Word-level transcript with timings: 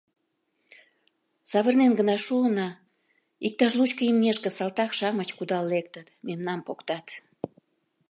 Савырнен 1.49 1.91
гына 1.99 2.15
шуына, 2.25 2.69
иктаж 3.47 3.71
лучко 3.79 4.01
имнешке 4.11 4.49
салтак-шамыч 4.57 5.29
кудал 5.37 5.63
лектыт, 5.73 6.07
мемнам 6.27 6.59
поктат... 6.67 7.07